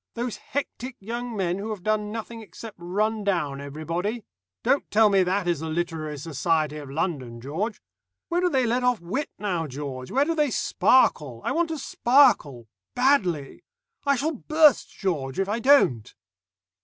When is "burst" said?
14.33-14.89